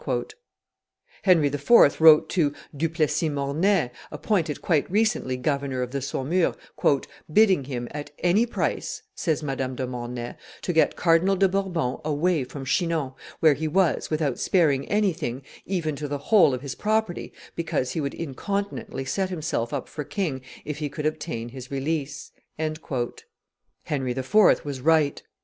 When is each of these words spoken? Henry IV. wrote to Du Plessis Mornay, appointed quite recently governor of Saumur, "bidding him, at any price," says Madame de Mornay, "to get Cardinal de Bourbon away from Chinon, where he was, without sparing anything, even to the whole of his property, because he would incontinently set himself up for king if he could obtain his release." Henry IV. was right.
Henry 1.21 1.45
IV. 1.45 1.69
wrote 2.01 2.27
to 2.31 2.53
Du 2.75 2.89
Plessis 2.89 3.29
Mornay, 3.29 3.91
appointed 4.11 4.59
quite 4.59 4.89
recently 4.89 5.37
governor 5.37 5.83
of 5.83 5.91
Saumur, 5.91 6.55
"bidding 7.31 7.65
him, 7.65 7.87
at 7.91 8.09
any 8.17 8.47
price," 8.47 9.03
says 9.13 9.43
Madame 9.43 9.75
de 9.75 9.85
Mornay, 9.85 10.37
"to 10.63 10.73
get 10.73 10.95
Cardinal 10.95 11.35
de 11.35 11.47
Bourbon 11.47 11.97
away 12.03 12.43
from 12.43 12.65
Chinon, 12.65 13.11
where 13.41 13.53
he 13.53 13.67
was, 13.67 14.09
without 14.09 14.39
sparing 14.39 14.89
anything, 14.89 15.43
even 15.67 15.95
to 15.95 16.07
the 16.07 16.17
whole 16.17 16.55
of 16.55 16.63
his 16.63 16.73
property, 16.73 17.31
because 17.55 17.91
he 17.91 18.01
would 18.01 18.15
incontinently 18.15 19.05
set 19.05 19.29
himself 19.29 19.71
up 19.71 19.87
for 19.87 20.03
king 20.03 20.41
if 20.65 20.79
he 20.79 20.89
could 20.89 21.05
obtain 21.05 21.49
his 21.49 21.69
release." 21.69 22.31
Henry 22.57 24.11
IV. 24.13 24.65
was 24.65 24.81
right. 24.81 25.21